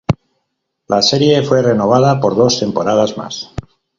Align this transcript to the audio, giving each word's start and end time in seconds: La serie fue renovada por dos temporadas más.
La 0.87 1.03
serie 1.03 1.43
fue 1.43 1.61
renovada 1.61 2.19
por 2.19 2.35
dos 2.35 2.59
temporadas 2.59 3.17
más. 3.19 3.53